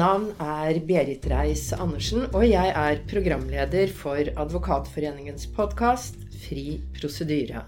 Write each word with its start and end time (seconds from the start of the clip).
navn 0.00 0.30
er 0.40 0.78
Berit 0.88 1.26
Reiss-Andersen, 1.28 2.22
og 2.32 2.44
jeg 2.46 2.72
er 2.72 3.00
programleder 3.10 3.90
for 3.92 4.16
Advokatforeningens 4.16 5.44
podkast 5.52 6.16
Fri 6.40 6.78
prosedyre. 6.96 7.66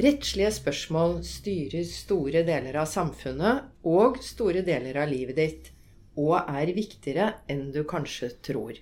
Rettslige 0.00 0.54
spørsmål 0.56 1.18
styrer 1.28 1.84
store 1.90 2.40
deler 2.46 2.78
av 2.80 2.88
samfunnet 2.88 3.68
og 3.84 4.16
store 4.24 4.62
deler 4.64 4.96
av 5.02 5.12
livet 5.12 5.36
ditt, 5.36 5.70
og 6.16 6.38
er 6.40 6.72
viktigere 6.76 7.28
enn 7.52 7.66
du 7.74 7.82
kanskje 7.88 8.30
tror. 8.48 8.78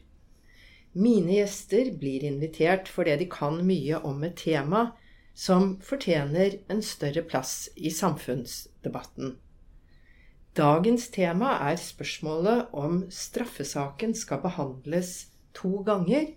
Mine 0.94 1.40
gjester 1.40 1.90
blir 1.98 2.22
invitert 2.28 2.90
fordi 2.92 3.16
de 3.24 3.30
kan 3.34 3.64
mye 3.66 3.98
om 4.06 4.22
et 4.28 4.38
tema 4.44 4.92
som 5.34 5.72
fortjener 5.82 6.60
en 6.70 6.86
større 6.86 7.26
plass 7.26 7.64
i 7.74 7.90
samfunnsdebatten. 7.90 9.40
Dagens 10.54 11.08
tema 11.10 11.56
er 11.66 11.74
spørsmålet 11.82 12.68
om 12.78 13.00
straffesaken 13.10 14.12
skal 14.14 14.38
behandles 14.38 15.32
to 15.50 15.80
ganger, 15.82 16.28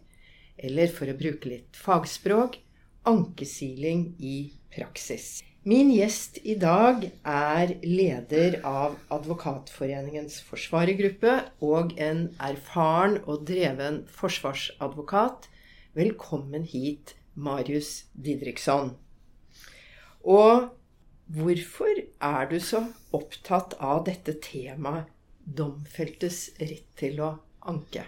eller 0.57 0.89
for 0.89 1.11
å 1.11 1.13
bruke 1.19 1.51
litt 1.51 1.77
fagspråk 1.77 2.57
ankesiling 3.05 4.15
i 4.17 4.37
praksis. 4.73 5.43
Min 5.69 5.91
gjest 5.93 6.39
i 6.41 6.55
dag 6.57 7.05
er 7.29 7.75
leder 7.83 8.57
av 8.65 8.95
Advokatforeningens 9.13 10.39
forsvarergruppe 10.47 11.35
og 11.61 11.93
en 12.01 12.23
erfaren 12.41 13.19
og 13.27 13.45
dreven 13.45 14.01
forsvarsadvokat. 14.17 15.45
Velkommen 15.93 16.65
hit, 16.65 17.13
Marius 17.35 18.07
Didriksson. 18.17 18.95
Og 20.25 20.71
Hvorfor 21.27 22.03
er 22.23 22.47
du 22.47 22.59
så 22.63 22.85
opptatt 23.15 23.75
av 23.83 24.05
dette 24.07 24.37
temaet 24.43 25.09
domfeltes 25.43 26.49
rett 26.59 26.87
til 26.99 27.19
å 27.23 27.33
anke? 27.67 28.05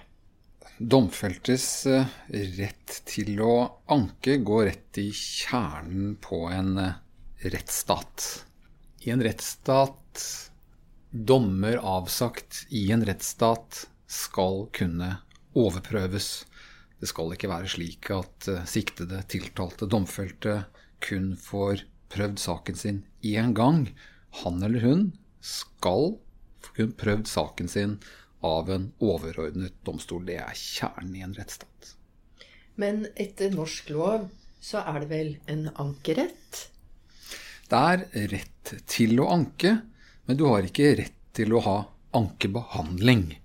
Domfeltes 0.80 1.66
eh, 1.92 2.08
rett 2.56 3.02
til 3.10 3.42
å 3.44 3.56
anke 3.92 4.38
går 4.48 4.66
rett 4.70 5.02
i 5.02 5.10
kjernen 5.12 6.14
på 6.24 6.46
en 6.48 6.78
eh, 6.80 6.96
rettsstat. 7.52 8.30
I 9.04 9.12
en 9.12 9.24
rettsstat 9.24 10.24
Dommer 11.10 11.80
avsagt 11.82 12.68
i 12.70 12.92
en 12.94 13.02
rettsstat 13.02 13.88
skal 14.06 14.68
kunne 14.78 15.16
overprøves. 15.58 16.28
Det 17.02 17.10
skal 17.10 17.34
ikke 17.34 17.50
være 17.50 17.72
slik 17.72 18.12
at 18.14 18.48
eh, 18.48 18.66
siktede, 18.70 19.24
tiltalte, 19.28 19.90
domfelte 19.90 20.62
kun 21.04 21.34
får 21.40 21.84
prøvd 22.14 22.40
saken 22.42 22.80
sin 22.80 23.04
én 23.26 23.54
gang. 23.58 23.88
Han 24.44 24.64
eller 24.64 24.86
hun 24.86 25.06
skal 25.42 26.18
få 26.60 26.76
kun 26.76 26.92
prøvd 27.00 27.28
saken 27.28 27.72
sin 27.72 27.98
av 28.46 28.70
en 28.72 28.90
overordnet 29.04 29.76
domstol. 29.88 30.26
Det 30.28 30.40
er 30.42 30.56
kjernen 30.56 31.16
i 31.16 31.24
en 31.26 31.36
rettsstat. 31.38 31.94
Men 32.80 33.06
etter 33.20 33.52
norsk 33.52 33.90
lov 33.92 34.30
så 34.64 34.84
er 34.88 35.04
det 35.04 35.10
vel 35.12 35.32
en 35.52 35.68
ankerett? 35.80 36.66
Det 37.70 37.80
er 37.80 38.06
rett 38.34 38.74
til 38.90 39.20
å 39.22 39.30
anke, 39.34 39.76
men 40.26 40.40
du 40.40 40.46
har 40.50 40.66
ikke 40.66 40.96
rett 41.00 41.18
til 41.36 41.54
å 41.56 41.64
ha 41.64 41.78
ankebehandling. 42.18 43.38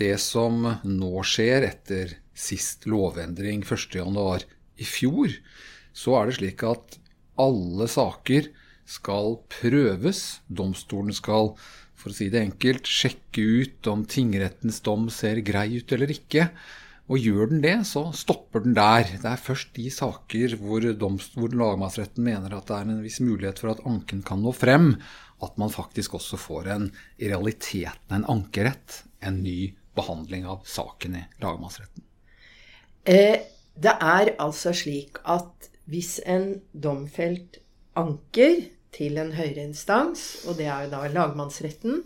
Det 0.00 0.16
som 0.20 0.64
nå 0.84 1.12
skjer 1.26 1.68
etter 1.68 2.16
sist 2.34 2.88
lovendring 2.88 3.62
1.1 3.62 4.46
i 4.80 4.88
fjor, 4.88 5.36
så 5.92 6.16
er 6.16 6.30
det 6.30 6.38
slik 6.38 6.64
at 6.64 6.99
alle 7.40 7.88
saker 7.90 8.50
skal 8.90 9.38
prøves. 9.52 10.40
Domstolen 10.46 11.14
skal, 11.16 11.54
for 11.98 12.12
å 12.12 12.16
si 12.16 12.28
det 12.32 12.42
enkelt, 12.44 12.88
sjekke 12.88 13.44
ut 13.62 13.90
om 13.90 14.04
tingrettens 14.08 14.80
dom 14.86 15.08
ser 15.14 15.42
grei 15.46 15.68
ut 15.78 15.96
eller 15.96 16.12
ikke. 16.14 16.50
Og 17.10 17.18
gjør 17.18 17.50
den 17.50 17.62
det, 17.64 17.74
så 17.88 18.04
stopper 18.14 18.62
den 18.62 18.76
der. 18.78 19.08
Det 19.18 19.26
er 19.26 19.42
først 19.42 19.72
de 19.74 19.88
saker 19.90 20.54
hvor, 20.60 20.84
hvor 20.94 21.56
lagmannsretten 21.62 22.22
mener 22.22 22.54
at 22.54 22.68
det 22.70 22.76
er 22.76 22.92
en 22.92 23.02
viss 23.02 23.18
mulighet 23.24 23.58
for 23.62 23.72
at 23.72 23.82
anken 23.88 24.22
kan 24.26 24.42
nå 24.44 24.54
frem, 24.54 24.92
at 25.42 25.56
man 25.58 25.72
faktisk 25.74 26.14
også 26.20 26.38
får 26.38 26.70
en, 26.76 26.86
i 27.18 27.30
realiteten 27.32 28.20
en 28.20 28.28
ankerett. 28.30 29.02
En 29.26 29.42
ny 29.42 29.72
behandling 29.98 30.46
av 30.48 30.62
saken 30.68 31.18
i 31.18 31.24
lagmannsretten. 31.42 32.06
Eh, 33.10 33.42
det 33.74 33.96
er 33.96 34.34
altså 34.40 34.72
slik 34.76 35.18
at 35.28 35.69
hvis 35.90 36.18
en 36.28 36.60
domfelt 36.72 37.58
anker 37.98 38.62
til 38.94 39.18
en 39.18 39.32
høyere 39.34 39.66
instans, 39.68 40.46
og 40.46 40.56
det 40.58 40.66
er 40.70 40.86
jo 40.86 40.92
da 40.94 41.08
lagmannsretten, 41.10 42.02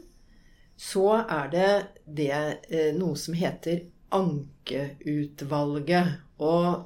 så 0.77 1.23
er 1.23 1.51
det, 1.53 1.69
det 2.05 2.33
eh, 2.35 2.95
noe 2.97 3.17
som 3.21 3.35
heter 3.39 3.85
ankeutvalget. 4.15 6.07
Og 6.43 6.85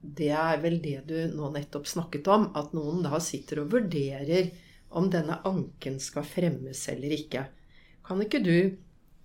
det 0.00 0.30
er 0.36 0.60
vel 0.62 0.80
det 0.82 1.00
du 1.08 1.16
nå 1.36 1.50
nettopp 1.54 1.86
snakket 1.88 2.28
om, 2.32 2.50
at 2.56 2.72
noen 2.76 3.02
da 3.06 3.20
sitter 3.22 3.62
og 3.62 3.72
vurderer 3.76 4.50
om 4.96 5.10
denne 5.12 5.36
anken 5.46 6.00
skal 6.02 6.24
fremmes 6.26 6.88
eller 6.90 7.10
ikke. 7.16 7.42
Kan 8.06 8.22
ikke 8.24 8.42
du 8.42 8.76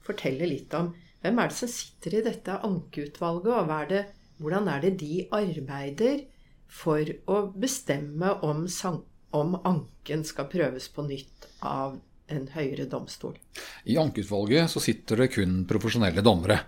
fortelle 0.05 0.45
litt 0.49 0.73
om 0.77 0.93
hvem 1.23 1.39
er 1.41 1.49
det 1.49 1.57
som 1.57 1.69
sitter 1.71 2.11
i 2.19 2.25
dette 2.27 2.59
ankeutvalget, 2.67 3.49
og 3.49 3.71
er 3.73 3.85
det, 3.89 4.03
hvordan 4.37 4.67
er 4.69 4.79
det 4.83 4.93
de 5.01 5.15
arbeider? 5.33 6.17
For 6.67 7.07
å 7.31 7.39
bestemme 7.55 8.33
om, 8.45 8.65
om 9.35 9.55
anken 9.63 10.25
skal 10.27 10.49
prøves 10.51 10.89
på 10.91 11.05
nytt 11.07 11.49
av 11.65 11.97
en 12.31 12.47
høyere 12.55 12.87
domstol. 12.89 13.35
I 13.85 13.97
ankeutvalget 14.01 14.71
så 14.71 14.81
sitter 14.81 15.23
det 15.23 15.33
kun 15.35 15.59
profesjonelle 15.69 16.23
dommere. 16.25 16.59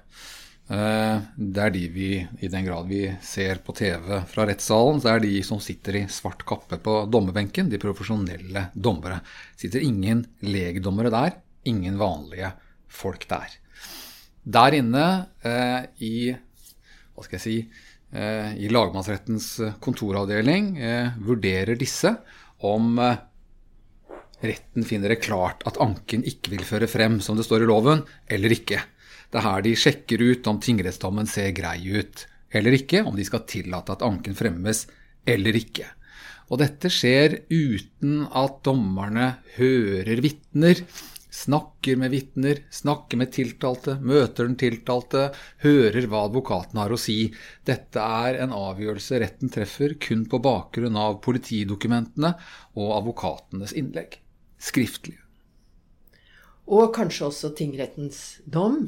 Eh, 0.67 1.19
det 1.35 1.63
er 1.63 1.73
de 1.73 1.83
vi, 1.93 2.09
i 2.43 2.49
den 2.51 2.65
grad 2.67 2.89
vi 2.89 3.05
ser 3.23 3.61
på 3.65 3.73
TV 3.77 4.19
fra 4.29 4.45
rettssalen, 4.49 4.99
så 5.01 5.13
er 5.13 5.23
de 5.23 5.33
som 5.47 5.61
sitter 5.63 6.01
i 6.01 6.05
svart 6.11 6.43
kappe 6.47 6.79
på 6.83 6.99
dommerbenken, 7.11 7.71
de 7.71 7.79
profesjonelle 7.81 8.67
dommere. 8.75 9.21
Sitter 9.57 9.85
ingen 9.85 10.25
legdommere 10.45 11.13
der, 11.13 11.39
ingen 11.67 11.97
vanlige 11.99 12.51
folk 12.91 13.25
der. 13.31 13.55
Der 14.47 14.75
inne 14.77 15.07
eh, 15.43 15.87
i 16.03 16.17
hva 17.17 17.25
skal 17.25 17.39
jeg 17.39 17.45
si, 17.47 17.57
i 18.13 18.69
lagmannsrettens 18.71 19.47
eh, 19.59 19.73
kontoravdeling 19.83 20.77
eh, 20.79 21.09
vurderer 21.19 21.75
disse 21.75 22.13
om 22.63 22.95
retten 24.41 24.85
finner 24.87 25.11
det 25.11 25.23
klart 25.25 25.65
at 25.67 25.79
anken 25.83 26.23
ikke 26.25 26.53
vil 26.53 26.63
føre 26.65 26.87
frem, 26.89 27.19
som 27.21 27.37
det 27.37 27.45
står 27.45 27.65
i 27.65 27.69
loven, 27.69 28.03
eller 28.29 28.53
ikke. 28.53 28.79
Det 29.27 29.41
er 29.41 29.45
her 29.45 29.65
de 29.65 29.75
sjekker 29.77 30.23
ut 30.23 30.47
om 30.49 30.59
tingrettsdommen 30.63 31.27
ser 31.29 31.51
grei 31.57 31.81
ut 31.89 32.25
eller 32.55 32.77
ikke, 32.77 33.03
om 33.03 33.17
de 33.17 33.25
skal 33.27 33.43
tillate 33.49 33.93
at 33.93 34.05
anken 34.05 34.37
fremmes 34.37 34.85
eller 35.27 35.57
ikke. 35.59 35.89
Og 36.47 36.61
dette 36.61 36.89
skjer 36.93 37.41
uten 37.51 38.21
at 38.31 38.61
dommerne 38.63 39.33
hører 39.57 40.21
vitner, 40.23 40.79
snakker 41.37 41.99
med 42.01 42.11
vitner, 42.11 42.63
snakker 42.73 43.19
med 43.21 43.31
tiltalte, 43.35 43.97
møter 44.01 44.47
den 44.47 44.57
tiltalte, 44.59 45.27
hører 45.61 46.07
hva 46.09 46.23
advokaten 46.27 46.79
har 46.81 46.93
å 46.93 46.99
si. 46.99 47.29
Dette 47.67 48.01
er 48.01 48.39
en 48.41 48.55
avgjørelse 48.57 49.21
retten 49.21 49.53
treffer 49.53 49.93
kun 50.01 50.25
på 50.29 50.41
bakgrunn 50.43 50.97
av 50.97 51.19
politidokumentene 51.25 52.33
og 52.79 52.95
advokatenes 52.97 53.75
innlegg. 53.77 54.17
Skriftlig. 54.57 55.19
Og 56.67 56.89
kanskje 56.95 57.29
også 57.29 57.53
tingrettens 57.55 58.41
dom? 58.43 58.87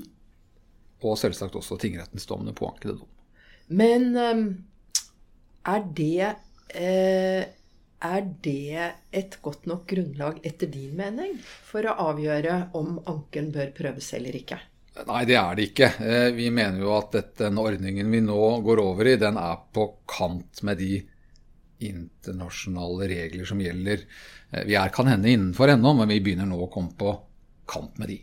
Og 1.06 1.16
selvsagt 1.22 1.56
også 1.56 1.78
tingrettens 1.80 2.26
dom, 2.28 2.44
den 2.48 2.58
påankede 2.58 2.98
dom. 2.98 3.08
Men 3.70 4.10
ehm, 4.18 4.46
er 5.70 5.86
det 5.96 6.34
eh, 6.74 7.46
er 8.00 8.26
det 8.44 8.90
et 9.12 9.38
godt 9.44 9.68
nok 9.70 9.86
grunnlag 9.90 10.40
etter 10.48 10.72
din 10.72 10.96
mening 10.98 11.38
for 11.44 11.86
å 11.86 11.98
avgjøre 12.10 12.70
om 12.80 13.00
anken 13.10 13.52
bør 13.56 13.74
prøves 13.76 14.14
eller 14.18 14.38
ikke? 14.40 14.60
Nei, 15.08 15.22
det 15.28 15.38
er 15.40 15.56
det 15.56 15.68
ikke. 15.70 15.90
Eh, 16.04 16.30
vi 16.36 16.50
mener 16.52 16.82
jo 16.84 16.94
at 16.98 17.16
den 17.40 17.60
ordningen 17.62 18.10
vi 18.12 18.22
nå 18.24 18.40
går 18.66 18.82
over 18.84 19.08
i, 19.08 19.20
den 19.20 19.38
er 19.40 19.62
på 19.76 19.86
kant 20.10 20.64
med 20.68 20.82
de 20.82 20.98
internasjonale 21.88 23.08
regler 23.12 23.48
som 23.48 23.62
gjelder. 23.64 24.04
Eh, 24.52 24.66
vi 24.68 24.76
er 24.80 24.92
kan 24.96 25.08
hende 25.08 25.32
innenfor 25.32 25.72
ennå, 25.72 25.94
men 26.02 26.12
vi 26.12 26.20
begynner 26.24 26.50
nå 26.50 26.60
å 26.66 26.72
komme 26.72 26.96
på 27.00 27.14
kant 27.70 28.02
med 28.02 28.12
de. 28.12 28.20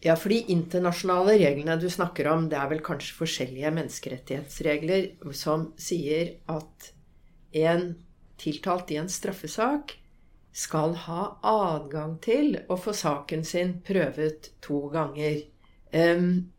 Ja, 0.00 0.14
for 0.16 0.32
de 0.32 0.38
internasjonale 0.52 1.34
reglene 1.42 1.76
du 1.80 1.90
snakker 1.92 2.30
om, 2.30 2.46
det 2.48 2.56
er 2.56 2.70
vel 2.70 2.80
kanskje 2.84 3.18
forskjellige 3.18 3.72
menneskerettighetsregler 3.76 5.34
som 5.36 5.72
sier 5.80 6.38
at 6.48 6.92
en 7.52 7.94
tiltalt 8.40 8.90
i 8.90 8.98
en 9.00 9.10
straffesak 9.10 9.96
skal 10.52 10.94
ha 11.06 11.24
adgang 11.46 12.16
til 12.24 12.56
å 12.68 12.78
få 12.80 12.94
saken 12.96 13.44
sin 13.46 13.76
prøvet 13.86 14.50
to 14.64 14.88
ganger. 14.92 15.42
Um, 15.94 16.50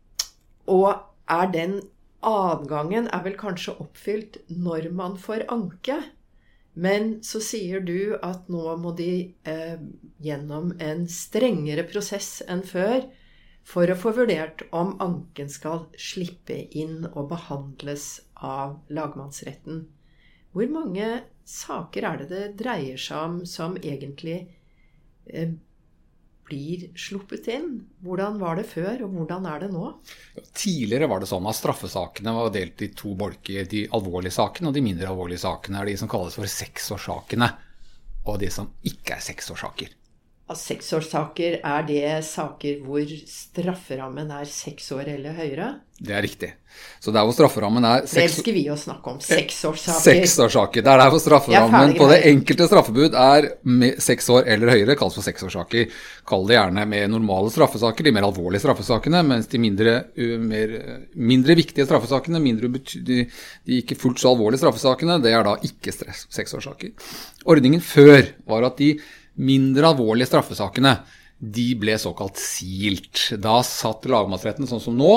og 0.70 0.88
er 1.32 1.52
den 1.52 1.80
adgangen 2.22 3.08
er 3.12 3.22
vel 3.24 3.36
kanskje 3.38 3.76
oppfylt 3.82 4.38
når 4.48 4.90
man 4.94 5.16
får 5.20 5.46
anke. 5.52 5.98
Men 6.72 7.18
så 7.26 7.42
sier 7.44 7.82
du 7.84 8.14
at 8.24 8.46
nå 8.48 8.76
må 8.80 8.94
de 8.96 9.34
eh, 9.44 9.80
gjennom 10.24 10.70
en 10.80 11.02
strengere 11.10 11.84
prosess 11.84 12.38
enn 12.48 12.62
før 12.64 13.02
for 13.68 13.90
å 13.92 13.98
få 13.98 14.14
vurdert 14.16 14.64
om 14.72 14.94
anken 15.04 15.50
skal 15.52 15.84
slippe 16.00 16.56
inn 16.72 17.04
og 17.12 17.28
behandles 17.34 18.22
av 18.34 18.78
lagmannsretten. 18.88 19.84
Hvor 20.52 20.68
mange 20.72 21.10
saker 21.48 22.06
er 22.08 22.22
det 22.22 22.30
det 22.32 22.46
dreier 22.60 23.00
seg 23.00 23.18
om 23.18 23.38
som 23.48 23.76
egentlig 23.80 24.38
eh, 25.32 25.54
blir 26.48 26.84
sluppet 26.98 27.48
inn? 27.52 27.70
Hvordan 28.04 28.36
var 28.42 28.60
det 28.60 28.66
før, 28.68 29.06
og 29.06 29.16
hvordan 29.16 29.48
er 29.48 29.64
det 29.64 29.70
nå? 29.72 29.86
Tidligere 30.52 31.08
var 31.10 31.22
det 31.22 31.30
sånn 31.30 31.48
at 31.48 31.58
straffesakene 31.58 32.36
var 32.36 32.52
delt 32.54 32.84
i 32.84 32.92
to 32.96 33.14
bolker. 33.18 33.64
De 33.70 33.86
alvorlige 33.96 34.36
sakene 34.36 34.70
og 34.70 34.76
de 34.76 34.84
mindre 34.84 35.08
alvorlige 35.12 35.44
sakene 35.46 35.80
er 35.80 35.92
de 35.92 35.96
som 36.02 36.10
kalles 36.12 36.36
for 36.36 36.50
seksårssakene. 36.58 37.48
Og 38.28 38.38
de 38.38 38.52
som 38.54 38.68
ikke 38.86 39.16
er 39.16 39.24
seksårssaker. 39.24 39.96
Seksårssaker, 40.52 41.60
er 41.64 41.84
det 41.88 42.24
saker 42.26 42.82
hvor 42.84 43.06
strafferammen 43.30 44.30
er 44.34 44.48
seks 44.50 44.90
år 44.92 45.06
eller 45.14 45.36
høyere? 45.38 45.68
Det 46.02 46.12
er 46.12 46.24
riktig. 46.24 46.48
Så 47.00 47.12
der 47.14 47.22
hvor 47.24 47.34
strafferammen 47.36 47.84
er 47.86 48.02
Det 48.02 48.24
elsker 48.24 48.52
vi 48.52 48.64
å 48.72 48.76
snakke 48.76 49.12
om. 49.12 49.20
Seksårssaker. 49.22 50.02
Seksårssaker. 50.02 50.84
Det 50.84 50.90
er 50.92 51.00
der 51.00 51.12
hvor 51.14 51.22
strafferammen 51.22 51.94
på 51.96 52.08
det 52.10 52.18
enkelte 52.32 52.66
straffebud 52.68 53.16
er 53.22 53.48
seks 54.02 54.28
år 54.34 54.50
eller 54.50 54.74
høyere, 54.74 54.98
kalles 54.98 55.16
for 55.16 55.28
seksårssaker. 55.28 55.94
Kall 56.28 56.44
det 56.50 56.58
gjerne 56.58 56.84
med 56.90 57.14
normale 57.14 57.54
straffesaker, 57.54 58.08
de 58.08 58.14
mer 58.18 58.26
alvorlige 58.28 58.64
straffesakene, 58.66 59.22
mens 59.30 59.48
de 59.52 59.62
mindre, 59.62 59.96
mer, 60.42 60.76
mindre 61.14 61.58
viktige 61.62 61.86
straffesakene, 61.88 62.42
mindre, 62.42 62.72
de, 62.98 63.22
de 63.62 63.80
ikke 63.80 64.00
fullt 64.00 64.20
så 64.20 64.34
alvorlige 64.34 64.64
straffesakene, 64.64 65.20
det 65.22 65.32
er 65.32 65.46
da 65.46 65.56
ikke 65.70 65.94
seksårssaker. 65.94 66.92
Ordningen 67.52 67.82
før 67.84 68.26
var 68.50 68.72
at 68.72 68.80
de 68.82 68.96
mindre 69.40 69.92
alvorlige 69.92 70.28
straffesakene 70.30 70.96
de 71.42 71.72
ble 71.78 71.96
såkalt 71.98 72.38
silt. 72.38 73.32
Da 73.42 73.58
satt 73.66 74.06
lagmannsretten 74.10 74.68
sånn 74.70 74.82
som 74.82 74.96
nå 74.98 75.14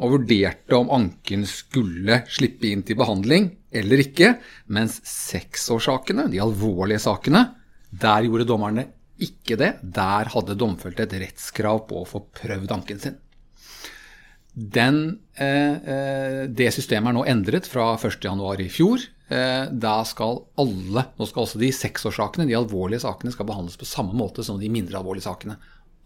og 0.00 0.14
vurderte 0.14 0.78
om 0.78 0.92
anken 0.94 1.42
skulle 1.48 2.22
slippe 2.30 2.70
inn 2.70 2.84
til 2.86 2.96
behandling 3.00 3.50
eller 3.76 4.00
ikke, 4.02 4.34
mens 4.72 4.96
seksårssakene, 5.06 6.28
de 6.32 6.40
alvorlige 6.42 7.02
sakene, 7.04 7.44
der 7.90 8.24
gjorde 8.26 8.48
dommerne 8.48 8.86
ikke 9.20 9.58
det. 9.60 9.74
Der 9.82 10.30
hadde 10.32 10.56
domfelte 10.58 11.04
et 11.04 11.18
rettskrav 11.20 11.84
på 11.90 12.00
å 12.00 12.08
få 12.08 12.22
prøvd 12.40 12.72
anken 12.74 13.02
sin. 13.02 13.18
Den, 14.50 15.20
eh, 15.36 15.74
eh 15.92 16.46
det 16.48 16.72
systemet 16.74 17.10
er 17.10 17.18
nå 17.18 17.26
endret 17.28 17.66
fra 17.66 17.96
1.1 17.96 18.64
i 18.64 18.68
fjor. 18.72 19.04
Eh, 19.30 19.64
da 19.70 20.00
skal 20.04 20.40
alle, 20.58 21.04
nå 21.14 21.26
skal 21.28 21.44
også 21.44 21.60
de 21.62 21.68
seksårssakene, 21.74 22.48
de 22.50 22.56
alvorlige 22.58 23.04
sakene, 23.04 23.30
skal 23.30 23.46
behandles 23.46 23.78
på 23.78 23.86
samme 23.86 24.16
måte 24.18 24.42
som 24.42 24.58
de 24.58 24.70
mindre 24.72 24.98
alvorlige 24.98 25.28
sakene. 25.28 25.54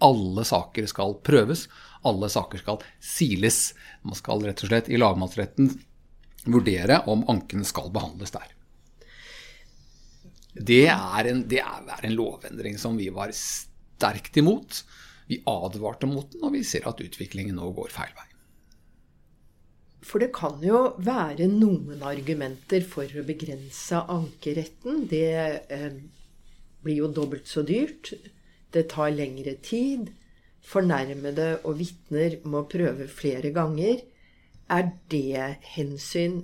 Alle 0.05 0.45
saker 0.45 0.89
skal 0.91 1.17
prøves, 1.25 1.65
alle 2.05 2.29
saker 2.29 2.61
skal 2.61 2.83
siles. 3.01 3.71
Man 4.05 4.19
skal 4.19 4.45
rett 4.45 4.61
og 4.61 4.69
slett 4.69 4.91
i 4.93 5.01
lagmannsretten 5.01 5.73
vurdere 6.45 7.01
om 7.09 7.25
anken 7.33 7.65
skal 7.65 7.89
behandles 7.95 8.35
der. 8.35 8.51
Det 10.55 10.85
er, 10.87 11.31
en, 11.31 11.47
det 11.49 11.63
er 11.65 12.05
en 12.05 12.15
lovendring 12.15 12.77
som 12.79 13.01
vi 13.01 13.09
var 13.15 13.33
sterkt 13.35 14.37
imot. 14.39 14.85
Vi 15.33 15.41
advarte 15.49 16.07
mot 16.07 16.29
den, 16.31 16.45
og 16.45 16.53
vi 16.55 16.61
ser 16.67 16.85
at 16.91 17.01
utviklingen 17.01 17.57
nå 17.57 17.73
går 17.75 17.89
feil 17.95 18.13
vei. 18.13 18.29
For 20.05 20.21
det 20.21 20.35
kan 20.37 20.61
jo 20.65 20.95
være 21.01 21.49
noen 21.49 22.03
argumenter 22.05 22.85
for 22.87 23.09
å 23.09 23.25
begrense 23.27 24.03
ankeretten. 24.13 25.07
Det 25.09 25.31
eh, 25.73 25.97
blir 26.85 27.01
jo 27.01 27.13
dobbelt 27.13 27.49
så 27.49 27.65
dyrt. 27.67 28.13
Det 28.75 28.87
tar 28.93 29.15
lengre 29.15 29.57
tid. 29.65 30.11
Fornærmede 30.65 31.61
og 31.65 31.79
vitner 31.81 32.39
må 32.49 32.65
prøve 32.69 33.09
flere 33.09 33.53
ganger. 33.55 34.05
Er 34.73 34.91
det 35.13 35.59
hensyn 35.75 36.43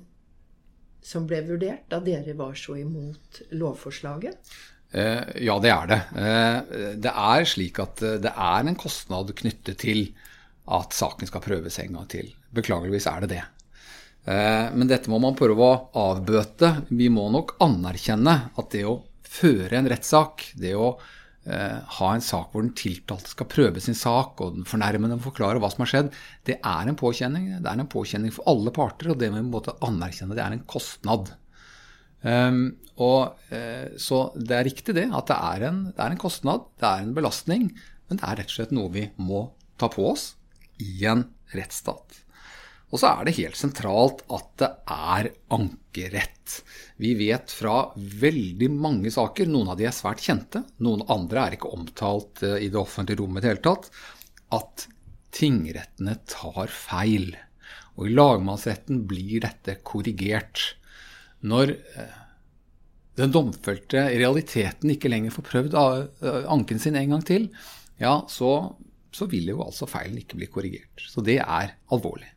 som 1.05 1.25
ble 1.29 1.41
vurdert 1.47 1.87
da 1.93 2.01
dere 2.05 2.37
var 2.37 2.57
så 2.59 2.77
imot 2.81 3.43
lovforslaget? 3.57 4.41
Eh, 4.91 5.45
ja, 5.47 5.57
det 5.63 5.71
er 5.71 5.87
det. 5.91 6.01
Eh, 6.19 6.75
det 7.07 7.13
er 7.13 7.47
slik 7.49 7.79
at 7.83 8.03
eh, 8.03 8.19
det 8.23 8.33
er 8.35 8.67
en 8.67 8.79
kostnad 8.79 9.33
knyttet 9.39 9.81
til 9.85 10.09
at 10.71 10.95
saken 10.95 11.31
skal 11.31 11.45
prøves 11.45 11.79
en 11.83 11.97
gang 11.99 12.09
til. 12.11 12.33
Beklageligvis 12.57 13.07
er 13.11 13.25
det 13.25 13.33
det. 13.37 13.45
Eh, 14.29 14.67
men 14.75 14.91
dette 14.91 15.11
må 15.11 15.21
man 15.23 15.39
prøve 15.39 15.65
å 15.65 15.79
avbøte. 16.11 16.75
Vi 16.91 17.09
må 17.13 17.29
nok 17.33 17.57
anerkjenne 17.65 18.37
at 18.59 18.71
det 18.75 18.85
å 18.89 19.01
føre 19.31 19.79
en 19.79 19.89
rettssak, 19.91 20.51
det 20.61 20.75
å 20.75 20.93
eh, 21.47 21.79
ha 21.99 22.09
en 22.13 22.25
sak 22.25 22.51
hvor 22.53 22.65
den 22.65 22.75
tiltalte 22.77 23.33
skal 23.33 23.49
prøve 23.51 23.83
sin 23.83 23.97
sak, 23.99 24.43
og 24.43 24.59
den 24.59 24.69
fornærmede 24.69 25.17
må 25.17 25.25
forklare 25.25 25.63
hva 25.63 25.71
som 25.73 25.85
har 25.87 25.93
skjedd, 25.93 26.15
det 26.49 26.59
er 26.59 26.91
en 26.91 26.99
påkjenning. 26.99 27.53
Det 27.59 27.71
er 27.71 27.85
en 27.85 27.93
påkjenning 27.93 28.35
for 28.35 28.51
alle 28.51 28.75
parter, 28.75 29.13
og 29.13 29.21
det 29.23 29.31
må 29.33 29.41
vi 29.41 29.53
måtte 29.53 29.79
anerkjenne. 29.87 30.37
Det 30.37 30.45
er 30.45 30.59
en 30.59 30.67
kostnad. 30.71 31.33
Um, 32.21 32.75
og, 33.01 33.39
uh, 33.49 33.87
så 33.97 34.27
det 34.37 34.53
er 34.59 34.67
riktig 34.69 34.93
det, 34.99 35.07
at 35.09 35.31
det 35.31 35.39
er, 35.41 35.63
en, 35.71 35.79
det 35.89 36.03
er 36.05 36.13
en 36.13 36.21
kostnad, 36.21 36.67
det 36.77 36.85
er 36.85 37.07
en 37.07 37.15
belastning, 37.17 37.71
men 38.11 38.21
det 38.21 38.27
er 38.29 38.43
rett 38.43 38.51
og 38.53 38.59
slett 38.59 38.75
noe 38.77 38.93
vi 38.93 39.07
må 39.17 39.47
ta 39.81 39.89
på 39.89 40.05
oss 40.11 40.35
i 40.85 41.07
en 41.09 41.25
rettsstat. 41.55 42.21
Og 42.91 42.99
så 42.99 43.11
er 43.13 43.27
det 43.27 43.37
helt 43.39 43.59
sentralt 43.59 44.25
at 44.35 44.49
det 44.59 44.71
er 44.91 45.29
ankerett. 45.55 46.57
Vi 47.01 47.13
vet 47.19 47.53
fra 47.55 47.93
veldig 47.97 48.71
mange 48.75 49.13
saker, 49.15 49.47
noen 49.51 49.71
av 49.71 49.79
de 49.79 49.87
er 49.87 49.95
svært 49.95 50.25
kjente, 50.25 50.65
noen 50.83 51.05
andre 51.13 51.45
er 51.45 51.57
ikke 51.57 51.71
omtalt 51.77 52.43
eh, 52.47 52.59
i 52.67 52.71
det 52.73 52.81
offentlige 52.81 53.23
rommet 53.23 53.45
i 53.45 53.47
det 53.47 53.53
hele 53.53 53.65
tatt, 53.69 53.87
at 54.59 54.89
tingrettene 55.35 56.17
tar 56.31 56.73
feil. 56.75 57.31
Og 57.95 58.09
i 58.09 58.17
lagmannsretten 58.17 59.05
blir 59.07 59.45
dette 59.45 59.79
korrigert. 59.87 60.65
Når 61.47 61.77
eh, 61.77 62.19
den 63.21 63.33
domfelte 63.35 64.09
i 64.11 64.19
realiteten 64.19 64.91
ikke 64.93 65.13
lenger 65.13 65.35
får 65.37 65.47
prøvd 65.47 65.79
eh, 65.79 66.43
anken 66.51 66.83
sin 66.83 66.99
en 66.99 67.15
gang 67.15 67.25
til, 67.27 67.47
ja, 68.03 68.19
så, 68.33 68.51
så 69.15 69.31
vil 69.31 69.55
jo 69.55 69.63
altså 69.63 69.87
feilen 69.91 70.19
ikke 70.25 70.43
bli 70.43 70.51
korrigert. 70.51 71.07
Så 71.07 71.23
det 71.23 71.39
er 71.45 71.77
alvorlig. 71.95 72.35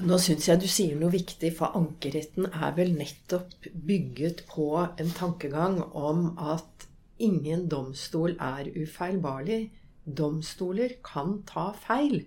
Nå 0.00 0.16
syns 0.22 0.46
jeg 0.48 0.60
du 0.62 0.68
sier 0.70 0.96
noe 0.96 1.12
viktig, 1.12 1.50
for 1.58 1.76
ankeretten 1.76 2.46
er 2.48 2.72
vel 2.76 2.94
nettopp 2.96 3.66
bygget 3.88 4.44
på 4.48 4.68
en 4.80 5.10
tankegang 5.16 5.80
om 5.96 6.30
at 6.40 6.86
ingen 7.20 7.66
domstol 7.68 8.36
er 8.40 8.70
ufeilbarlig. 8.72 9.66
Domstoler 10.04 10.94
kan 11.04 11.42
ta 11.48 11.70
feil. 11.76 12.22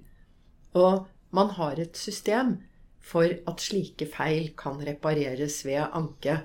Og 0.77 1.08
man 1.34 1.53
har 1.58 1.82
et 1.82 1.98
system 1.98 2.60
for 3.01 3.25
at 3.50 3.63
slike 3.63 4.06
feil 4.12 4.51
kan 4.60 4.77
repareres 4.86 5.63
ved 5.65 5.82
anke. 5.89 6.44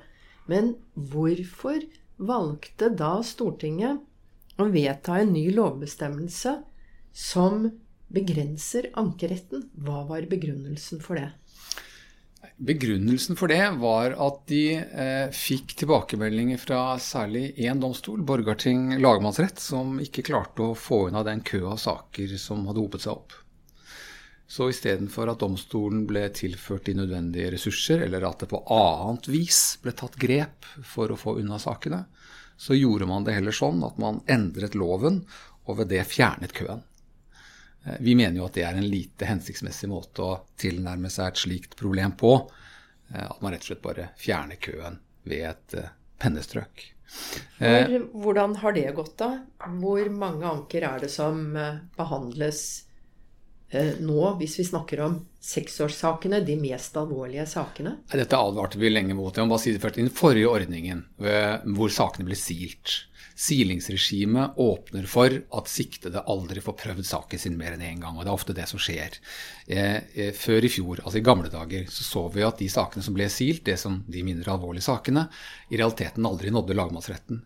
Men 0.49 0.77
hvorfor 0.95 1.85
valgte 2.17 2.89
da 2.97 3.19
Stortinget 3.23 4.01
å 4.59 4.71
vedta 4.73 5.21
en 5.21 5.35
ny 5.37 5.45
lovbestemmelse 5.55 6.57
som 7.15 7.69
begrenser 8.09 8.91
ankeretten. 8.99 9.69
Hva 9.75 10.05
var 10.09 10.27
begrunnelsen 10.31 11.03
for 11.05 11.21
det? 11.21 11.31
Begrunnelsen 12.59 13.37
for 13.39 13.51
det 13.51 13.63
var 13.79 14.15
at 14.19 14.39
de 14.51 14.63
eh, 14.79 15.29
fikk 15.35 15.77
tilbakemeldinger 15.79 16.59
fra 16.59 16.81
særlig 17.03 17.53
én 17.59 17.79
domstol, 17.83 18.23
Borgarting 18.27 18.97
lagmannsrett, 19.03 19.61
som 19.63 19.99
ikke 20.03 20.25
klarte 20.27 20.65
å 20.65 20.79
få 20.79 21.05
unna 21.09 21.25
den 21.27 21.43
kø 21.47 21.65
av 21.71 21.79
saker 21.83 22.35
som 22.39 22.65
hadde 22.67 22.83
hopet 22.83 23.07
seg 23.07 23.15
opp. 23.15 23.37
Så 24.49 24.71
istedenfor 24.73 25.29
at 25.29 25.43
domstolen 25.43 26.07
ble 26.09 26.25
tilført 26.35 26.87
de 26.89 26.97
nødvendige 26.97 27.53
ressurser, 27.53 28.03
eller 28.07 28.25
at 28.27 28.43
det 28.43 28.51
på 28.51 28.63
annet 28.73 29.29
vis 29.29 29.63
ble 29.83 29.93
tatt 29.93 30.17
grep 30.19 30.67
for 30.87 31.13
å 31.13 31.21
få 31.21 31.37
unna 31.43 31.61
sakene, 31.63 32.07
så 32.59 32.75
gjorde 32.75 33.07
man 33.07 33.27
det 33.27 33.37
heller 33.37 33.55
sånn 33.55 33.85
at 33.87 33.99
man 34.03 34.23
endret 34.27 34.75
loven, 34.79 35.21
og 35.69 35.83
ved 35.83 35.93
det 35.93 36.07
fjernet 36.09 36.57
køen. 36.57 36.81
Eh, 37.85 37.99
vi 38.01 38.15
mener 38.15 38.41
jo 38.41 38.47
at 38.49 38.59
det 38.59 38.65
er 38.67 38.79
en 38.79 38.91
lite 38.91 39.29
hensiktsmessig 39.29 39.91
måte 39.91 40.25
å 40.25 40.39
tilnærme 40.61 41.11
seg 41.13 41.33
et 41.33 41.43
slikt 41.45 41.77
problem 41.79 42.17
på. 42.19 42.35
Eh, 43.13 43.25
at 43.25 43.43
man 43.43 43.55
rett 43.55 43.67
og 43.67 43.73
slett 43.73 43.85
bare 43.85 44.11
fjerner 44.21 44.61
køen 44.63 45.01
ved 45.29 45.45
et 45.53 45.79
eh, 45.79 45.93
pennestrøk. 46.19 46.87
Hvor, 47.57 47.95
hvordan 48.13 48.59
har 48.61 48.75
det 48.77 48.91
gått, 48.97 49.15
da? 49.21 49.31
Hvor 49.81 50.11
mange 50.13 50.45
anker 50.45 50.85
er 50.85 51.01
det 51.01 51.09
som 51.09 51.55
behandles 51.97 52.65
nå, 54.01 54.21
hvis 54.41 54.59
vi 54.61 54.65
snakker 54.65 55.03
om 55.05 55.19
seksårssakene, 55.45 56.41
de 56.45 56.57
mest 56.61 56.97
alvorlige 56.97 57.45
sakene? 57.51 57.99
Dette 58.09 58.39
advarte 58.41 58.81
vi 58.81 58.91
lenge 58.91 59.17
mot. 59.17 59.35
Jeg 59.35 59.45
må 59.45 59.55
bare 59.55 59.65
si 59.65 59.75
det 59.75 59.83
først. 59.83 60.01
I 60.01 60.07
den 60.07 60.15
forrige 60.15 60.49
ordningen, 60.49 61.05
hvor 61.19 61.93
sakene 61.93 62.29
ble 62.31 62.39
silt, 62.39 62.97
Silingsregimet 63.39 64.57
åpner 64.59 65.05
for 65.07 65.31
at 65.31 65.69
siktede 65.71 66.25
aldri 66.27 66.59
får 66.59 66.75
prøvd 66.81 67.07
saken 67.07 67.39
sin 67.39 67.55
mer 67.59 67.77
enn 67.77 67.85
én 67.87 68.01
gang. 68.03 68.17
og 68.17 68.25
Det 68.25 68.33
er 68.33 68.35
ofte 68.35 68.57
det 68.57 68.67
som 68.67 68.83
skjer. 68.83 69.15
Eh, 69.69 70.01
eh, 70.11 70.33
før 70.35 70.67
i 70.67 70.71
fjor, 70.73 71.05
altså 71.05 71.21
i 71.21 71.27
gamle 71.29 71.53
dager, 71.53 71.87
så 71.87 72.03
så 72.03 72.25
vi 72.35 72.43
at 72.43 72.59
de 72.59 72.67
sakene 72.67 73.07
som 73.07 73.15
ble 73.15 73.29
silt, 73.31 73.63
det 73.65 73.79
som 73.79 74.01
de 74.11 74.25
mindre 74.27 74.51
alvorlige 74.51 74.89
sakene, 74.89 75.29
i 75.71 75.79
realiteten 75.79 76.27
aldri 76.27 76.51
nådde 76.51 76.75
lagmannsretten. 76.75 77.45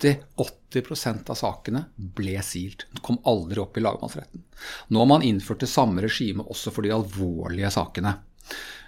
70-80% 0.00 1.30
av 1.30 1.38
sakene 1.38 1.84
ble 1.96 2.36
silt. 2.42 2.86
Den 2.92 3.02
kom 3.02 3.18
aldri 3.24 3.60
opp 3.62 3.76
i 3.78 3.84
lagmannsretten. 3.84 4.42
Nå 4.88 5.02
har 5.02 5.10
man 5.10 5.22
innført 5.22 5.64
det 5.64 5.70
samme 5.70 6.02
regimet 6.04 6.48
også 6.50 6.72
for 6.74 6.84
de 6.84 6.94
alvorlige 6.94 7.70
sakene. 7.74 8.16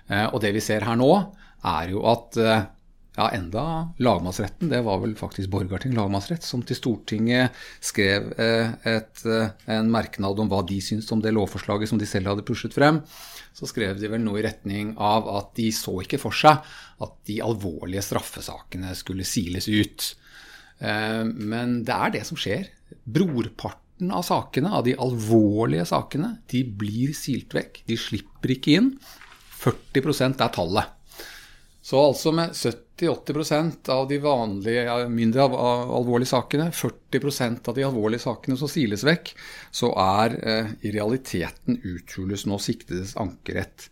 Eh, 0.09 0.27
og 0.27 0.41
det 0.43 0.55
vi 0.57 0.65
ser 0.65 0.87
her 0.87 0.99
nå, 0.99 1.11
er 1.67 1.93
jo 1.93 2.03
at 2.11 2.37
eh, 2.43 2.67
ja, 3.17 3.31
enda 3.33 3.63
lagmannsretten, 4.03 4.69
det 4.71 4.83
var 4.85 5.01
vel 5.03 5.15
faktisk 5.17 5.51
Borgarting 5.51 5.95
lagmannsrett, 5.97 6.45
som 6.45 6.61
til 6.67 6.77
Stortinget 6.77 7.57
skrev 7.81 8.29
eh, 8.37 8.75
et, 8.93 9.25
en 9.73 9.91
merknad 9.93 10.43
om 10.43 10.53
hva 10.53 10.61
de 10.69 10.83
syntes 10.85 11.11
om 11.15 11.23
det 11.25 11.33
lovforslaget 11.35 11.91
som 11.91 12.03
de 12.03 12.09
selv 12.09 12.33
hadde 12.33 12.45
pushet 12.47 12.77
frem. 12.77 13.01
Så 13.57 13.71
skrev 13.71 13.97
de 13.97 14.11
vel 14.13 14.21
noe 14.21 14.43
i 14.43 14.45
retning 14.45 14.93
av 15.01 15.31
at 15.33 15.55
de 15.57 15.71
så 15.73 15.95
ikke 16.03 16.21
for 16.21 16.37
seg 16.37 16.61
at 17.01 17.19
de 17.29 17.41
alvorlige 17.45 18.05
straffesakene 18.05 18.93
skulle 18.99 19.25
siles 19.25 19.71
ut. 19.71 20.11
Men 20.79 21.79
det 21.89 21.95
er 21.95 22.11
det 22.19 22.25
som 22.29 22.37
skjer. 22.37 22.67
Brorparten 23.09 24.11
av 24.13 24.27
sakene, 24.27 24.75
av 24.77 24.85
de 24.85 24.93
alvorlige 25.01 25.87
sakene, 25.89 26.35
de 26.53 26.61
blir 26.69 27.15
silt 27.17 27.57
vekk. 27.57 27.81
De 27.89 27.97
slipper 27.97 28.53
ikke 28.57 28.77
inn. 28.77 28.91
40% 29.63 30.45
er 30.45 30.53
tallet. 30.53 30.93
Så 31.87 32.01
altså 32.03 32.33
med 32.35 32.51
70-80% 32.51 33.89
av 33.95 34.09
de 34.11 34.17
vanlige, 34.19 34.95
mindre 35.07 35.45
alvorlige 35.47 36.33
sakene, 36.33 36.73
40% 36.75 37.69
av 37.71 37.77
de 37.77 37.85
alvorlige 37.87 38.25
sakene 38.25 38.59
som 38.59 38.71
siles 38.71 39.05
vekk, 39.07 39.31
så 39.71 39.93
er 40.03 40.35
eh, 40.41 40.73
i 40.83 40.91
realiteten 40.97 41.79
uthules 41.87 42.43
nå 42.51 42.59
siktedes 42.59 43.15
ankerett 43.23 43.87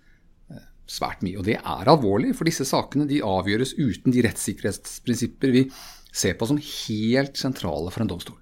eh, 0.50 0.64
svært 0.90 1.22
mye. 1.22 1.38
Og 1.38 1.46
det 1.46 1.60
er 1.60 1.92
alvorlig, 1.94 2.34
for 2.34 2.50
disse 2.50 2.66
sakene 2.66 3.06
de 3.06 3.22
avgjøres 3.22 3.76
uten 3.78 4.10
de 4.10 4.26
rettssikkerhetsprinsipper 4.26 5.54
vi 5.54 5.68
ser 6.14 6.38
på 6.38 6.48
som 6.48 6.60
helt 6.62 7.38
sentrale 7.40 7.92
for 7.92 8.04
en 8.04 8.10
domstol. 8.14 8.38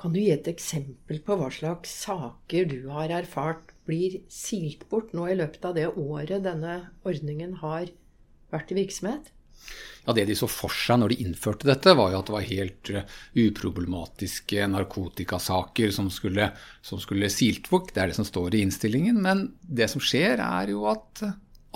Kan 0.00 0.14
du 0.14 0.20
gi 0.22 0.30
et 0.32 0.48
eksempel 0.48 1.20
på 1.24 1.36
hva 1.36 1.50
slags 1.52 1.92
saker 2.06 2.68
du 2.70 2.78
har 2.92 3.12
erfart 3.12 3.74
blir 3.88 4.20
silt 4.32 4.86
bort 4.88 5.12
nå 5.16 5.26
i 5.28 5.36
løpet 5.36 5.66
av 5.66 5.76
det 5.76 5.90
året 5.90 6.46
denne 6.46 6.76
ordningen 7.04 7.58
har 7.60 7.90
vært 8.52 8.72
i 8.72 8.78
virksomhet? 8.80 9.28
Ja, 10.06 10.14
Det 10.16 10.24
de 10.30 10.34
så 10.38 10.48
for 10.48 10.72
seg 10.72 11.02
når 11.02 11.12
de 11.12 11.20
innførte 11.26 11.68
dette, 11.68 11.92
var 11.94 12.12
jo 12.12 12.20
at 12.22 12.30
det 12.30 12.34
var 12.34 12.46
helt 12.48 12.90
uh, 12.96 13.18
uproblematiske 13.36 14.68
narkotikasaker 14.72 15.92
som 15.92 16.08
skulle, 16.12 16.48
som 16.80 17.02
skulle 17.02 17.28
silt 17.32 17.68
bort. 17.70 17.92
Det 17.92 18.00
er 18.00 18.10
det 18.10 18.16
som 18.16 18.28
står 18.28 18.56
i 18.56 18.62
innstillingen. 18.64 19.20
Men 19.20 19.50
det 19.60 19.90
som 19.92 20.00
skjer, 20.00 20.40
er 20.40 20.72
jo 20.72 20.86
at 20.90 21.26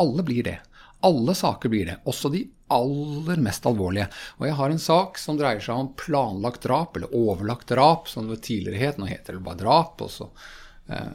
alle 0.00 0.24
blir 0.26 0.48
det. 0.48 0.56
Alle 1.04 1.34
saker 1.36 1.72
blir 1.72 1.90
det, 1.90 1.98
også 2.08 2.30
de 2.32 2.46
aller 2.74 3.42
mest 3.44 3.66
alvorlige. 3.68 4.08
Og 4.40 4.46
jeg 4.48 4.56
har 4.58 4.72
en 4.72 4.82
sak 4.82 5.18
som 5.20 5.36
dreier 5.38 5.60
seg 5.62 5.76
om 5.76 5.92
planlagt 6.00 6.64
drap, 6.64 6.96
eller 6.96 7.12
overlagt 7.14 7.68
drap, 7.70 8.08
som 8.10 8.30
det 8.30 8.40
tidligere 8.46 8.80
het. 8.80 9.00
Nå 9.00 9.10
heter 9.10 9.36
det 9.36 9.44
bare 9.44 9.60
drap. 9.60 10.00
og 10.04 10.12
så... 10.12 10.30
Uh, 10.88 11.12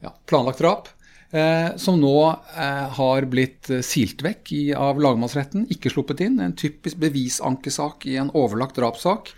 ja, 0.00 0.14
planlagt 0.26 0.58
drap. 0.58 0.88
Eh, 1.30 1.76
som 1.76 2.00
nå 2.00 2.16
eh, 2.58 2.86
har 2.96 3.26
blitt 3.30 3.70
eh, 3.70 3.84
silt 3.86 4.22
vekk 4.26 4.50
i, 4.56 4.62
av 4.74 4.98
lagmannsretten, 4.98 5.68
ikke 5.70 5.92
sluppet 5.92 6.24
inn. 6.26 6.40
En 6.42 6.56
typisk 6.58 6.98
bevisankesak 6.98 8.08
i 8.10 8.16
en 8.18 8.32
overlagt 8.34 8.80
drapssak. 8.80 9.30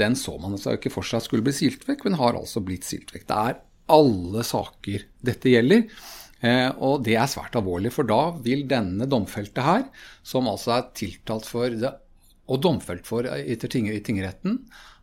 Den 0.00 0.18
så 0.18 0.34
man 0.42 0.56
altså 0.56 0.74
ikke 0.76 0.92
for 0.92 1.06
seg 1.06 1.22
skulle 1.24 1.46
bli 1.46 1.54
silt 1.54 1.86
vekk, 1.86 2.02
men 2.06 2.18
har 2.18 2.38
altså 2.38 2.64
blitt 2.64 2.88
silt 2.88 3.14
vekk. 3.14 3.28
Det 3.30 3.38
er 3.52 3.60
alle 3.94 4.42
saker 4.44 5.06
dette 5.28 5.52
gjelder. 5.52 5.86
Eh, 6.46 6.70
og 6.78 7.04
det 7.06 7.18
er 7.18 7.30
svært 7.30 7.58
alvorlig, 7.58 7.92
for 7.94 8.08
da 8.08 8.20
vil 8.44 8.66
denne 8.70 9.08
domfelte 9.10 9.64
her, 9.66 9.86
som 10.26 10.50
altså 10.50 10.76
er 10.78 10.90
tiltalt 10.98 11.48
for 11.48 11.72
det, 11.72 11.92
og 12.46 12.62
domfelt 12.62 13.08
for 13.08 13.26
etter 13.26 13.72
ting, 13.72 13.90
i 13.90 14.02
tingretten, 14.04 14.60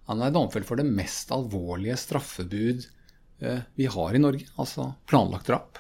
han 0.07 0.21
er 0.23 0.31
domfelt 0.35 0.67
for 0.67 0.79
det 0.79 0.88
mest 0.88 1.31
alvorlige 1.35 1.97
straffebud 2.00 2.85
Eh, 3.43 3.59
vi 3.75 3.85
har 3.85 4.15
i 4.15 4.19
Norge, 4.19 4.45
altså 4.55 4.93
planlagt 5.05 5.47
drap. 5.47 5.77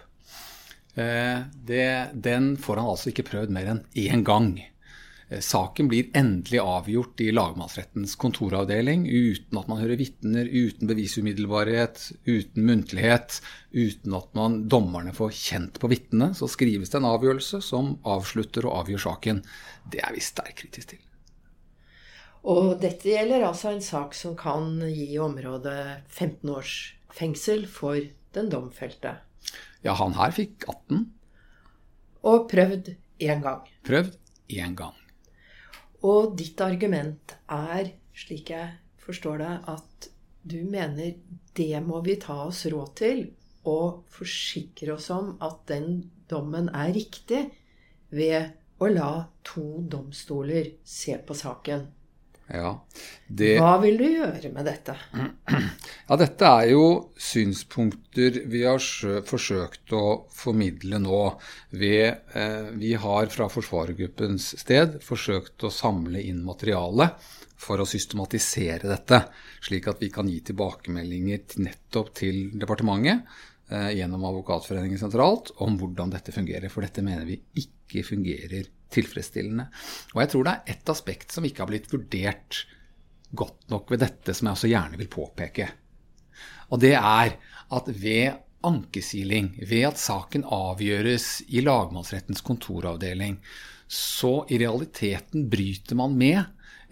Eh, 0.95 1.39
det, 1.65 2.09
den 2.13 2.53
får 2.57 2.81
han 2.81 2.89
altså 2.91 3.11
ikke 3.11 3.27
prøvd 3.29 3.53
mer 3.55 3.69
enn 3.73 3.83
én 3.95 4.25
gang. 4.27 4.57
Eh, 5.33 5.39
saken 5.39 5.87
blir 5.87 6.09
endelig 6.13 6.59
avgjort 6.59 7.21
i 7.21 7.31
lagmannsrettens 7.31 8.15
kontoravdeling 8.15 9.07
uten 9.09 9.57
at 9.57 9.69
man 9.71 9.79
hører 9.81 9.97
vitner, 9.97 10.45
uten 10.45 10.89
bevisumiddelbarhet, 10.89 12.11
uten 12.25 12.67
muntlighet, 12.67 13.39
uten 13.71 14.17
at 14.17 14.29
man, 14.37 14.59
dommerne 14.69 15.13
får 15.15 15.33
kjent 15.37 15.79
på 15.81 15.89
vitnene. 15.89 16.33
Så 16.37 16.49
skrives 16.51 16.93
det 16.93 16.99
en 16.99 17.09
avgjørelse 17.09 17.61
som 17.65 17.95
avslutter 18.03 18.67
og 18.69 18.83
avgjør 18.83 19.05
saken. 19.07 19.41
Det 19.89 20.03
er 20.03 20.13
vi 20.13 20.23
sterkt 20.23 20.59
kritisk 20.61 20.93
til. 20.93 21.03
Og 22.43 22.73
dette 22.81 23.07
gjelder 23.07 23.45
altså 23.47 23.71
en 23.71 23.83
sak 23.83 24.17
som 24.17 24.35
kan 24.35 24.81
gi 24.91 25.13
området 25.23 26.03
15 26.09 26.49
års 26.51 26.73
fengsel 27.13 27.63
for 27.71 28.01
den 28.35 28.49
domfelte. 28.51 29.15
Ja, 29.85 29.95
han 29.95 30.17
her 30.19 30.35
fikk 30.35 30.67
18. 30.67 31.07
Og 32.27 32.49
prøvd 32.51 32.93
én 33.23 33.41
gang. 33.43 33.63
Prøvd 33.87 34.19
én 34.51 34.75
gang. 34.75 35.02
Og 36.03 36.33
ditt 36.39 36.59
argument 36.63 37.37
er, 37.47 37.93
slik 38.13 38.51
jeg 38.51 38.73
forstår 39.03 39.39
det, 39.39 39.53
at 39.71 40.09
du 40.43 40.59
mener 40.67 41.15
det 41.55 41.79
må 41.85 42.01
vi 42.03 42.17
ta 42.19 42.41
oss 42.49 42.65
råd 42.67 42.91
til 42.99 43.23
og 43.69 44.03
forsikre 44.11 44.97
oss 44.97 45.07
om 45.15 45.37
at 45.43 45.61
den 45.71 46.01
dommen 46.29 46.67
er 46.75 46.91
riktig, 46.95 47.45
ved 48.13 48.51
å 48.83 48.89
la 48.91 49.11
to 49.47 49.63
domstoler 49.89 50.73
se 50.83 51.15
på 51.23 51.37
saken. 51.37 51.87
Ja, 52.51 52.73
det, 53.27 53.53
Hva 53.63 53.77
vil 53.79 53.95
du 53.97 54.03
gjøre 54.03 54.51
med 54.51 54.67
dette? 54.67 54.97
Ja, 56.03 56.17
Dette 56.19 56.49
er 56.59 56.73
jo 56.73 56.87
synspunkter 57.15 58.41
vi 58.51 58.65
har 58.67 58.83
forsøkt 59.23 59.93
å 59.95 60.03
formidle 60.35 60.99
nå. 60.99 61.21
Ved, 61.71 62.25
eh, 62.35 62.67
vi 62.75 62.91
har 62.99 63.31
fra 63.31 63.47
forsvarergruppens 63.51 64.49
sted 64.59 64.99
forsøkt 65.05 65.63
å 65.63 65.71
samle 65.71 66.19
inn 66.19 66.43
materiale 66.43 67.13
for 67.63 67.79
å 67.79 67.87
systematisere 67.87 68.91
dette, 68.91 69.21
slik 69.63 69.87
at 69.87 70.03
vi 70.03 70.11
kan 70.11 70.27
gi 70.27 70.41
tilbakemeldinger 70.51 71.57
nettopp 71.63 72.11
til 72.19 72.49
departementet 72.59 73.23
eh, 73.71 73.93
gjennom 73.95 74.27
Advokatforeningen 74.27 74.99
sentralt 74.99 75.53
om 75.63 75.79
hvordan 75.79 76.11
dette 76.11 76.35
fungerer. 76.35 76.67
For 76.73 76.83
dette 76.83 77.05
mener 77.05 77.23
vi 77.29 77.39
ikke 77.63 78.03
fungerer 78.11 78.67
tilfredsstillende. 78.93 79.67
Og 80.13 80.23
jeg 80.23 80.31
tror 80.31 80.47
det 80.47 80.53
er 80.53 80.75
ett 80.75 80.93
aspekt 80.93 81.35
som 81.35 81.45
ikke 81.47 81.63
har 81.63 81.71
blitt 81.71 81.91
vurdert 81.91 82.63
godt 83.33 83.69
nok 83.73 83.91
ved 83.91 84.03
dette, 84.05 84.35
som 84.35 84.47
jeg 84.47 84.57
også 84.57 84.71
gjerne 84.71 84.99
vil 84.99 85.11
påpeke. 85.11 85.69
Og 86.73 86.81
det 86.81 86.95
er 86.97 87.35
at 87.73 87.89
ved 87.89 88.39
ankesiling, 88.63 89.53
ved 89.67 89.89
at 89.89 89.99
saken 89.99 90.45
avgjøres 90.47 91.43
i 91.51 91.63
lagmannsrettens 91.65 92.43
kontoravdeling, 92.45 93.39
så 93.87 94.43
i 94.49 94.57
realiteten 94.61 95.49
bryter 95.51 95.97
man 95.99 96.15
med 96.17 96.43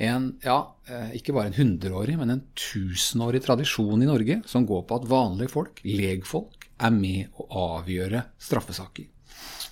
en, 0.02 0.28
ja, 0.44 0.58
eh, 0.90 1.16
ikke 1.18 1.34
bare 1.36 1.52
en 1.52 1.58
hundreårig, 1.58 2.18
men 2.20 2.34
en 2.34 2.44
tusenårig 2.58 3.44
tradisjon 3.46 4.02
i 4.02 4.10
Norge 4.10 4.42
som 4.50 4.66
går 4.70 4.84
på 4.90 4.98
at 4.98 5.08
vanlige 5.10 5.54
folk, 5.54 5.82
legfolk, 5.86 6.68
er 6.82 6.94
med 6.94 7.38
å 7.38 7.48
avgjøre 7.78 8.24
straffesaker 8.42 9.06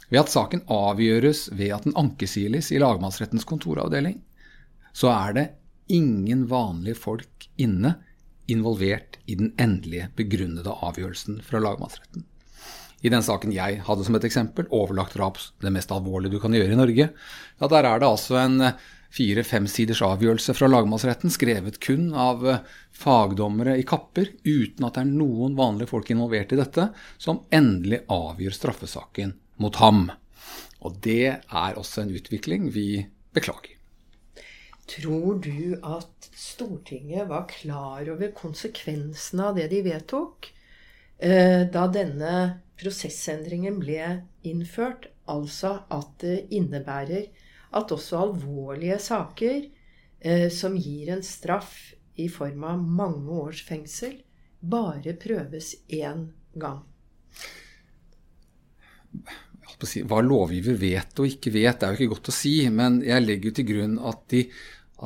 ved 0.09 0.23
at 0.23 0.33
saken 0.33 0.65
avgjøres 0.73 1.47
ved 1.53 1.73
at 1.75 1.85
den 1.87 1.97
ankesiles 1.99 2.71
i 2.73 2.81
lagmannsrettens 2.81 3.47
kontoravdeling, 3.49 4.19
så 4.93 5.11
er 5.13 5.35
det 5.37 5.47
ingen 5.93 6.47
vanlige 6.49 6.97
folk 6.97 7.49
inne 7.61 7.95
involvert 8.49 9.19
i 9.29 9.37
den 9.37 9.53
endelige 9.61 10.09
begrunnede 10.17 10.73
avgjørelsen 10.73 11.41
fra 11.45 11.61
lagmannsretten. 11.61 12.25
I 12.99 13.11
den 13.13 13.23
saken 13.23 13.53
jeg 13.55 13.79
hadde 13.85 14.03
som 14.03 14.17
et 14.17 14.25
eksempel, 14.27 14.67
overlagt 14.75 15.15
drap, 15.15 15.37
det 15.63 15.71
mest 15.71 15.91
alvorlige 15.95 16.35
du 16.35 16.41
kan 16.43 16.55
gjøre 16.55 16.73
i 16.73 16.79
Norge, 16.79 17.11
ja, 17.13 17.69
der 17.71 17.85
er 17.87 18.01
det 18.01 18.09
altså 18.09 18.41
en 18.41 18.73
fire-fem 19.13 19.65
siders 19.71 20.01
avgjørelse 20.05 20.53
fra 20.53 20.67
lagmannsretten, 20.69 21.31
skrevet 21.33 21.79
kun 21.81 22.11
av 22.13 22.43
fagdommere 22.93 23.77
i 23.79 23.85
kapper, 23.87 24.33
uten 24.43 24.85
at 24.85 24.97
det 24.97 25.05
er 25.05 25.13
noen 25.13 25.55
vanlige 25.57 25.89
folk 25.93 26.11
involvert 26.13 26.53
i 26.53 26.59
dette, 26.59 26.89
som 27.21 27.45
endelig 27.55 28.03
avgjør 28.11 28.57
straffesaken 28.57 29.33
mot 29.59 29.75
ham. 29.83 30.07
Og 30.79 30.95
det 31.03 31.25
er 31.27 31.77
også 31.79 32.05
en 32.05 32.15
utvikling 32.15 32.69
vi 32.73 33.03
beklager. 33.35 33.75
Tror 34.89 35.37
du 35.43 35.75
at 35.85 36.29
Stortinget 36.39 37.27
var 37.29 37.45
klar 37.51 38.07
over 38.09 38.31
konsekvensene 38.35 39.51
av 39.51 39.59
det 39.59 39.67
de 39.73 39.83
vedtok 39.85 40.49
eh, 41.19 41.67
da 41.69 41.85
denne 41.93 42.33
prosessendringen 42.79 43.77
ble 43.83 44.07
innført? 44.49 45.11
Altså 45.29 45.75
at 45.93 46.15
det 46.23 46.47
innebærer 46.57 47.27
at 47.77 47.91
også 47.93 48.23
alvorlige 48.23 48.97
saker 49.03 49.59
eh, 49.61 50.47
som 50.49 50.79
gir 50.79 51.11
en 51.13 51.21
straff 51.21 51.75
i 52.17 52.25
form 52.31 52.65
av 52.65 52.81
mange 52.81 53.35
års 53.43 53.61
fengsel, 53.67 54.17
bare 54.59 55.13
prøves 55.21 55.75
én 55.93 56.31
gang 56.57 56.81
hva 60.09 60.19
lovgiver 60.25 60.77
vet 60.79 61.21
og 61.21 61.29
ikke 61.29 61.53
vet, 61.53 61.79
det 61.79 61.87
er 61.87 61.93
jo 61.93 61.99
ikke 61.99 62.15
godt 62.15 62.31
å 62.31 62.35
si. 62.35 62.53
Men 62.73 62.99
jeg 63.05 63.25
legger 63.25 63.51
jo 63.51 63.57
til 63.59 63.69
grunn 63.71 63.95
at 64.11 64.25
de 64.33 64.43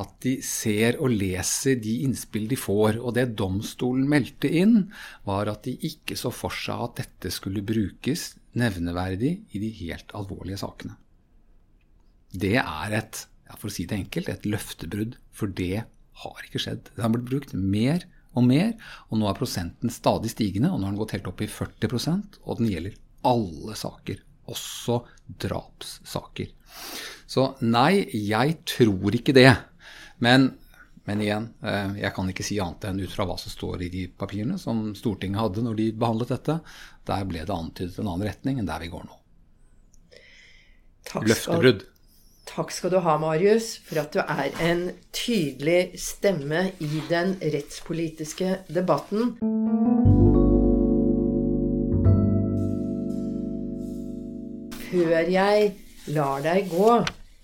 at 0.01 0.13
de 0.25 0.38
ser 0.46 0.98
og 1.03 1.13
leser 1.13 1.77
de 1.82 2.00
innspill 2.05 2.48
de 2.50 2.58
får. 2.58 2.98
Og 3.01 3.13
det 3.17 3.34
domstolen 3.39 4.08
meldte 4.10 4.50
inn, 4.50 4.88
var 5.27 5.51
at 5.51 5.67
de 5.67 5.75
ikke 5.89 6.17
så 6.20 6.32
for 6.34 6.53
seg 6.55 6.88
at 6.88 7.03
dette 7.03 7.34
skulle 7.34 7.65
brukes 7.65 8.32
nevneverdig 8.58 9.36
i 9.53 9.62
de 9.62 9.70
helt 9.84 10.13
alvorlige 10.17 10.62
sakene. 10.63 10.98
Det 12.34 12.58
er 12.58 12.98
et, 12.98 13.22
for 13.60 13.70
å 13.70 13.74
si 13.74 13.86
det 13.89 14.00
enkelt, 14.00 14.32
et 14.34 14.50
løftebrudd. 14.50 15.20
For 15.34 15.53
det 15.53 15.86
har 16.24 16.43
ikke 16.48 16.62
skjedd. 16.62 16.89
Det 16.93 17.05
har 17.05 17.13
blitt 17.13 17.29
brukt 17.29 17.53
mer 17.58 18.08
og 18.34 18.48
mer, 18.48 18.74
og 19.12 19.20
nå 19.22 19.29
er 19.29 19.38
prosenten 19.38 19.93
stadig 19.93 20.34
stigende. 20.34 20.74
Og 20.74 20.82
nå 20.82 20.88
har 20.89 20.96
den 20.96 21.01
gått 21.03 21.17
helt 21.20 21.29
opp 21.29 21.46
i 21.46 21.50
40% 21.50 22.41
og 22.43 22.62
den 22.62 22.74
gjelder 22.74 22.98
alle 23.29 23.77
saker. 23.77 24.22
Også 24.53 25.01
drapssaker. 25.43 26.51
Så 27.29 27.53
nei, 27.65 28.03
jeg 28.13 28.60
tror 28.69 29.15
ikke 29.17 29.36
det. 29.36 29.50
Men, 30.24 30.51
men 31.07 31.24
igjen, 31.24 31.50
eh, 31.65 31.98
jeg 32.03 32.13
kan 32.15 32.29
ikke 32.29 32.45
si 32.45 32.60
annet 32.62 32.88
enn 32.89 33.01
ut 33.03 33.13
fra 33.13 33.25
hva 33.27 33.38
som 33.41 33.53
står 33.53 33.88
i 33.88 33.91
de 33.93 34.05
papirene 34.07 34.60
som 34.62 34.86
Stortinget 34.98 35.41
hadde 35.41 35.65
når 35.65 35.79
de 35.79 35.89
behandlet 35.98 36.36
dette. 36.36 36.60
Der 37.10 37.25
ble 37.29 37.45
det 37.48 37.55
antydet 37.55 38.00
en 38.00 38.12
annen 38.12 38.29
retning 38.29 38.62
enn 38.62 38.69
der 38.69 38.83
vi 38.83 38.91
går 38.93 39.07
nå. 39.10 39.19
Løftebrudd. 41.24 41.83
Takk 42.48 42.74
skal 42.75 42.91
du 42.91 43.00
ha, 43.05 43.15
Marius, 43.22 43.77
for 43.88 44.01
at 44.03 44.15
du 44.15 44.19
er 44.22 44.51
en 44.63 44.89
tydelig 45.15 45.95
stemme 46.01 46.67
i 46.83 46.91
den 47.10 47.38
rettspolitiske 47.39 48.60
debatten. 48.67 49.33
Før 54.93 55.25
jeg 55.25 55.69
lar 56.13 56.43
deg 56.45 56.67
gå, 56.69 56.89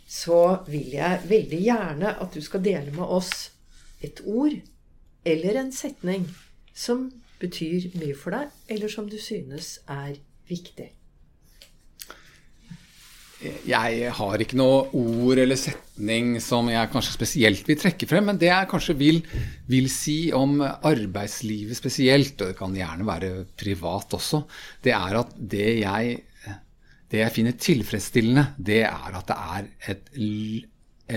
så 0.05 0.41
vil 0.69 0.91
jeg 0.93 1.23
veldig 1.31 1.61
gjerne 1.63 2.11
at 2.21 2.35
du 2.35 2.43
skal 2.45 2.61
dele 2.61 2.93
med 2.93 3.09
oss 3.09 3.49
et 4.05 4.21
ord 4.21 4.53
eller 5.25 5.57
en 5.63 5.71
setning 5.73 6.27
som 6.77 7.07
betyr 7.41 7.89
mye 7.97 8.13
for 8.13 8.37
deg, 8.37 8.53
eller 8.69 8.93
som 8.93 9.09
du 9.09 9.17
synes 9.17 9.79
er 9.89 10.19
viktig. 10.45 10.91
Jeg 13.65 14.13
har 14.13 14.41
ikke 14.43 14.57
noe 14.59 14.85
ord 14.93 15.41
eller 15.41 15.57
setning 15.57 16.35
som 16.43 16.69
jeg 16.69 16.93
kanskje 16.93 17.17
spesielt 17.17 17.65
vil 17.65 17.81
trekke 17.81 18.13
frem, 18.13 18.29
men 18.29 18.37
det 18.37 18.51
jeg 18.51 18.69
kanskje 18.69 18.99
vil, 18.99 19.21
vil 19.71 19.89
si 19.89 20.19
om 20.35 20.59
arbeidslivet 20.61 21.81
spesielt, 21.81 22.35
og 22.37 22.51
det 22.51 22.61
kan 22.61 22.77
gjerne 22.77 23.09
være 23.09 23.35
privat 23.57 24.19
også, 24.21 24.43
det 24.85 24.93
er 24.93 25.23
at 25.23 25.37
det 25.39 25.69
jeg 25.79 26.19
det 27.09 27.23
jeg 27.23 27.33
finner 27.33 27.55
tilfredsstillende, 27.57 28.43
det 28.57 28.83
er 28.85 29.15
at 29.17 29.29
det 29.29 29.37
er 29.37 29.69
et 29.93 30.11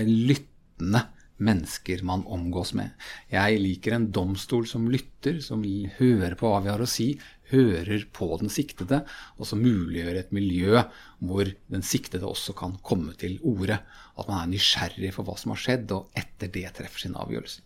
lyttende 0.07 1.03
mennesker 1.43 2.03
man 2.05 2.23
omgås 2.29 2.73
med. 2.77 2.93
Jeg 3.31 3.59
liker 3.61 3.95
en 3.95 4.09
domstol 4.13 4.65
som 4.69 4.87
lytter, 4.91 5.39
som 5.43 5.63
hører 5.97 6.35
på 6.39 6.49
hva 6.49 6.61
vi 6.63 6.71
har 6.71 6.83
å 6.83 6.89
si, 6.89 7.13
hører 7.53 8.05
på 8.13 8.29
den 8.41 8.49
siktede, 8.53 9.03
og 9.37 9.49
som 9.49 9.61
muliggjør 9.61 10.19
et 10.21 10.33
miljø 10.35 10.81
hvor 11.19 11.49
den 11.73 11.85
siktede 11.85 12.29
også 12.29 12.55
kan 12.57 12.77
komme 12.85 13.13
til 13.19 13.37
orde. 13.45 13.79
At 14.17 14.29
man 14.29 14.41
er 14.41 14.53
nysgjerrig 14.53 15.13
for 15.15 15.27
hva 15.27 15.37
som 15.39 15.53
har 15.53 15.61
skjedd, 15.61 15.93
og 15.93 16.09
etter 16.17 16.51
det 16.53 16.67
treffer 16.77 17.05
sin 17.05 17.17
avgjørelse. 17.19 17.61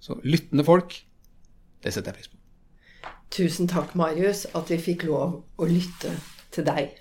Så 0.00 0.16
lyttende 0.24 0.64
folk, 0.66 0.96
det 1.84 1.92
setter 1.94 2.10
jeg 2.10 2.20
pris 2.20 2.32
på. 2.32 2.36
Tusen 3.30 3.68
takk, 3.70 3.94
Marius, 3.98 4.46
at 4.58 4.72
vi 4.72 4.80
fikk 4.82 5.06
lov 5.06 5.42
å 5.60 5.68
lytte 5.68 6.16
til 6.54 6.66
deg. 6.66 6.96